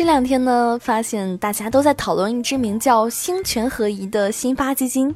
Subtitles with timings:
[0.00, 5.14] 这两天呢，发现大家都在讨论一只名叫“星权合一”的新发基金。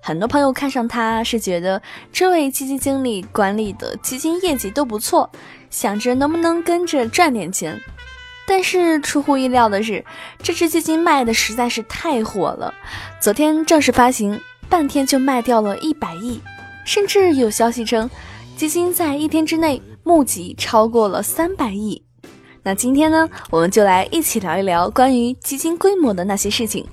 [0.00, 5.28] 很多朋友看上它是觉得这位基金经理管理的基金业绩都不错，
[5.68, 7.78] 想着能不能跟着赚点钱。
[8.46, 10.02] 但是出乎意料的是，
[10.42, 12.72] 这只基金卖的实在是太火了，
[13.20, 16.40] 昨天正式发行，半天就卖掉了一百亿，
[16.86, 18.08] 甚至有消息称，
[18.56, 22.02] 基金在一天之内募集超过了三百亿。
[22.64, 26.86] 那今天呢，我们就来一起聊一聊关于基金规模的那些事情。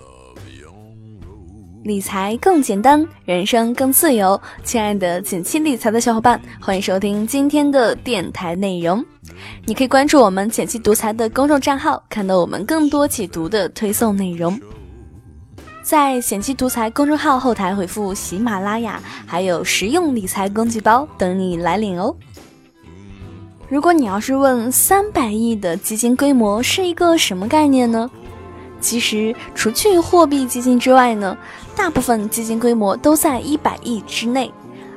[1.84, 4.40] 理财更简单，人生更自由。
[4.64, 9.06] 亲爱的简七理财的小伙伴，欢迎收听今天的电台内容。
[9.66, 14.60] 你可以关注我们简七独裁的公众账号，看到我们更多解读的推送内容。
[15.84, 22.16] 在简七独裁公众号后台回复“喜马拉雅”，还有实用理财工具包等你来领哦。
[23.70, 28.10] 如果你要是问三百亿的基金规模是一个什么概念呢？
[28.82, 31.38] 其实除去货币基金之外呢，
[31.76, 34.52] 大部分基金规模都在一百亿之内，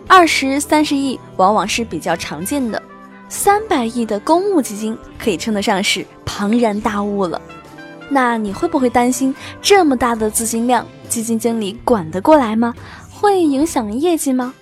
[0.06, 2.82] 二十三十亿往往是比较常见的，
[3.28, 7.38] 三百亿的公募基金可以称得上是庞然大物了。
[8.08, 12.72] 那你会不会担心这么大的资金量，基金经理管得过来吗？
[13.10, 14.54] 会影响业绩吗？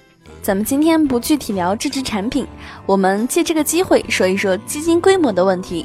[0.42, 2.46] 咱们今天不具体聊这支产品，
[2.86, 5.84] 我们借这个机会说一说基金规模的问题。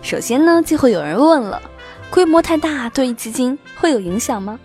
[0.00, 1.60] 首先呢，就会有人问了：
[2.08, 4.58] 规模太大对基金会有影响吗？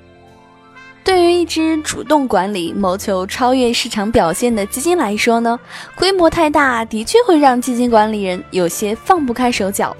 [1.03, 5.59] 对于一支主动管理、谋求超越市场表现的基金来说呢，
[5.95, 9.93] 规模太大的确会让基金管理人有些放不开手脚。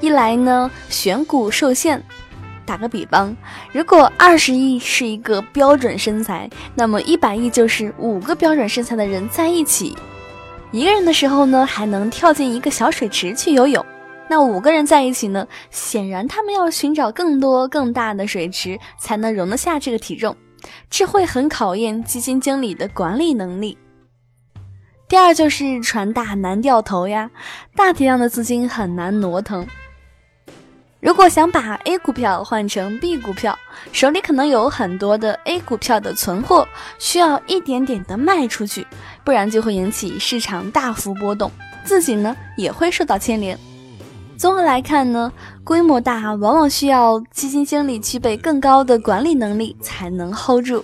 [0.00, 2.02] 一来呢，选股受限。
[2.70, 3.36] 打个比方，
[3.72, 9.96] 如果二十亿是一个标准身材，那么一百亿就是五个标准身材的人在一起。
[10.70, 13.84] 一个人的时候呢，还能跳进一个小水池去游泳。
[14.28, 20.36] 那五个人在一起呢，显然他们要寻找更多更大的水池，才能容得下这个体重。
[20.88, 23.76] 这会很考验基金经理的管理能力。
[25.08, 27.32] 第二就是船大难掉头呀，
[27.74, 29.66] 大体量的资金很难挪腾。
[31.00, 33.58] 如果想把 A 股票换成 B 股票，
[33.90, 36.68] 手里可能有很多的 A 股票的存货，
[36.98, 38.86] 需要一点点的卖出去，
[39.24, 41.50] 不然就会引起市场大幅波动，
[41.84, 43.58] 自己呢也会受到牵连。
[44.40, 45.30] 综合来看呢，
[45.62, 50.82] 规模大往往需要基金经理具备更高的管理能力才能 hold 住。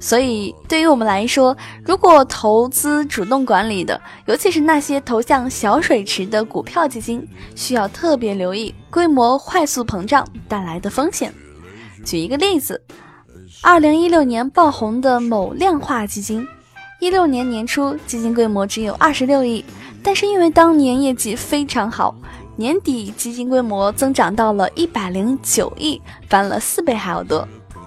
[0.00, 1.54] 所以对于我们来说，
[1.84, 11.30] 如果投资主动管理的，尤其是那些投向小水池的股票基金，需要特别留意规模快速膨胀带来的风险。
[12.06, 12.80] 举一个例子，
[13.60, 16.48] 二零一六年爆红的某量化基金，
[17.00, 19.62] 一六年年初基金规模只有二十六亿，
[20.02, 22.14] 但是因为当年业绩非常好。
[22.56, 27.46] 年底基金规模增长到了一百零九亿，翻了四倍还要多。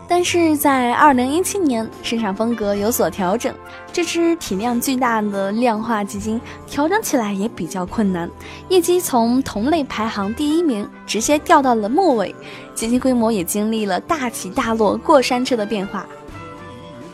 [0.09, 3.53] 但是在二零一七年，市场风格有所调整，
[3.91, 8.29] 这支体量巨大的量化基金调整起来也比较困难，
[8.69, 12.33] 业绩从同类排行第一名直接掉到了末尾，
[12.73, 16.05] 基金规模也经历了大起大落、过山车的变化。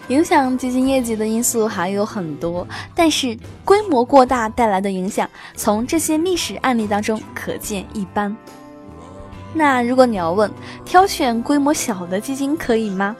[0.09, 8.35] 影响基金业绩的因素还有很多，但是规模过大带来的影响，从这些历史案例当中可见一斑。
[9.53, 10.51] 那如果你要问，
[10.83, 13.15] 挑选规模小的基金可以吗？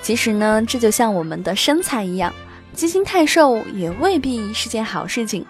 [0.00, 2.32] 其实呢，这就像我们的身材一样，
[2.72, 5.44] 基金太瘦也未必是件好事情。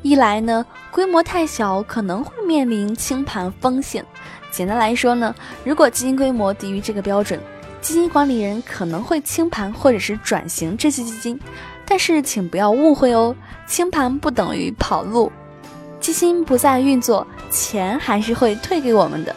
[0.00, 4.04] 一来呢，规模太小可能会面临清盘风险。
[4.50, 7.38] 简单来说呢，如果基金规模低于这个标准。
[7.80, 11.38] 基金管理人可能会清盘或者是转型这些基金，
[11.84, 13.34] 但是请不要误会哦，
[13.66, 15.30] 清盘不等于跑路，
[16.00, 19.34] 基金不再运作，钱还是会退给我们的。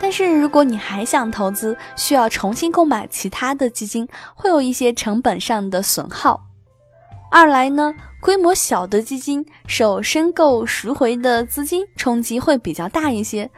[0.00, 6.44] 但是如果你还想投资，需要重新购买其他的基金，会有一些成本上的损耗。
[7.30, 13.50] 二来呢，规模小的基金受申购赎回的资金冲击会比较大一些。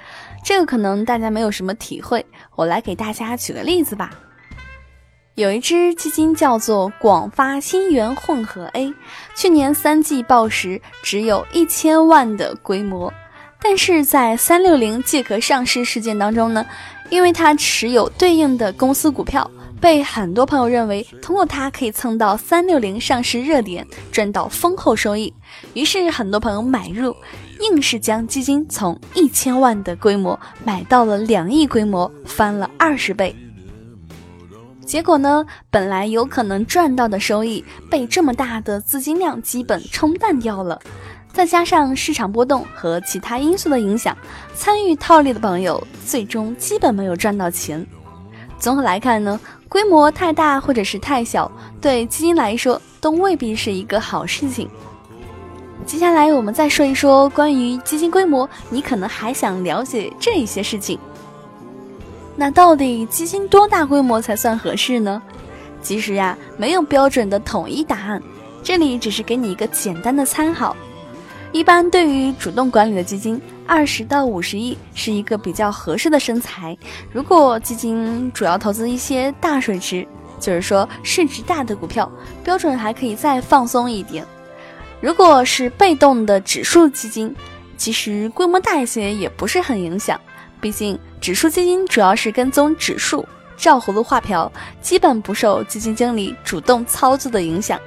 [0.43, 2.25] 这个可能大家没有什么体会，
[2.61, 4.11] 我来给大家举个例子吧。
[5.35, 8.93] 有一只基金叫做广发新源混合 A，
[9.35, 13.11] 去年三季报时只有一千万的规模，
[13.63, 16.67] 但是在三六零借壳上市事件当中呢，
[17.09, 25.33] 因为它持有对应的公司股票，被很多朋友认为通过它可以蹭到三六零上市热点，赚到丰厚收益，
[25.73, 27.17] 于是很多朋友买入。
[27.61, 33.37] 硬是将基金从一千万的规模买到了两亿规模，翻了二十倍。
[34.87, 40.81] 结果呢，本来有可能赚到的收益被这么大的资金量基本冲淡掉了。
[41.33, 44.17] 再加上市场波动和其他因素的影响，
[44.55, 47.87] 参与套利的朋友最终基本没有赚到钱。
[48.59, 49.39] 综合来看呢，
[49.71, 51.49] 规模太大或者是太小，
[51.81, 54.69] 对基金来说都未必是一个好事情。
[55.87, 60.99] 接下来我们再说一说关于基金规模，你可能还想了解这一些事情。
[62.35, 65.23] 那到底基金多大规模才算合适呢？
[65.81, 68.21] 其实呀，没有标准的统一答案，
[68.65, 70.77] 这里只是给你一个简单的参考。
[71.53, 73.41] 一般对于主动管理的基金，
[73.71, 76.77] 二十到五十亿是一个比较合适的身材。
[77.13, 80.05] 如果基金主要投资一些大水池，
[80.41, 82.11] 就是说市值大的股票，
[82.43, 84.27] 标准还可以再放松一点。
[85.01, 87.33] 如果是被动的指数基金，
[87.77, 90.21] 其实规模大一些也不是很影响，
[90.61, 93.25] 毕竟指数基金主要是跟踪指数，
[93.57, 94.51] 照葫芦画瓢，
[94.83, 97.79] 基本不受基金经理主动操作的影响。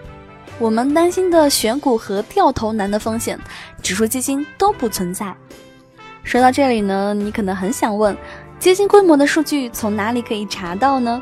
[0.60, 3.38] 我们担心的选股和掉头难的风险，
[3.82, 5.36] 指数基金都不存在。
[6.24, 8.16] 说到这里呢，你可能很想问，
[8.58, 11.22] 基金规模的数据从哪里可以查到呢？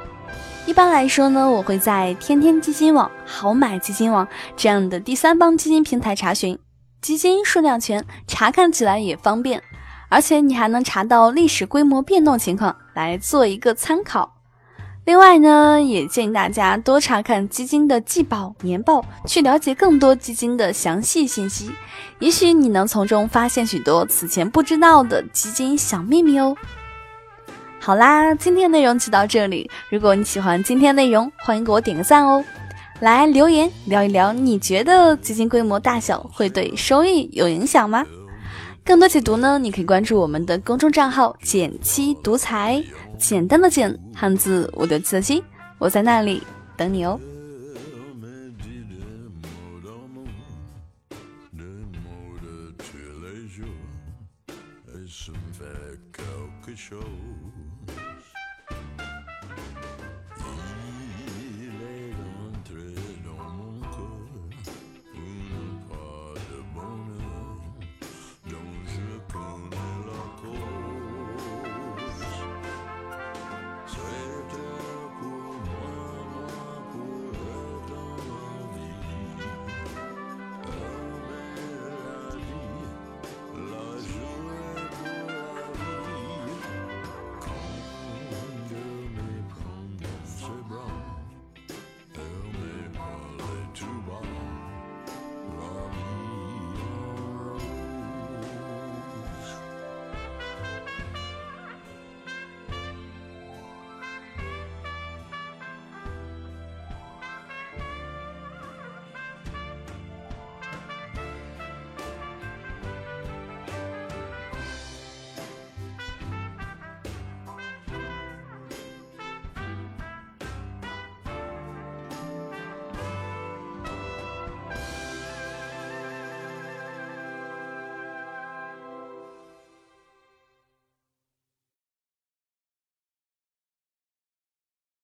[0.67, 4.25] 一般来说呢，我会在天天基金网、好买基金网
[4.55, 6.57] 这样的第三方基金平台查询，
[7.01, 9.61] 基金数量全，查看起来也方便，
[10.07, 14.40] 而且你还能查到历史规模变动情况来做一个参考。
[15.03, 21.71] 另外呢，也建议大家多查看基金的季报、年报，去了解更多基金的详细信息。
[22.19, 26.55] 也许你能从中发现许多此前不知道的基金小秘密哦。
[27.79, 29.69] 好啦，今天内容就到这里。
[29.89, 32.43] 如果你喜欢今天内容，欢迎给我点个赞哦。
[32.99, 38.05] 来留言聊一聊，你觉得基金规模大小会对收益有影响吗？
[38.83, 42.83] 更多解读呢，你可以关注我们的公众账号“简七独裁”。
[43.17, 45.43] 简单的简，汉字五六七的七，
[45.77, 46.41] 我在那里
[46.75, 47.19] 等你哦。